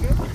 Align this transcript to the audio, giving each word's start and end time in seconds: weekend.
weekend. 0.00 0.31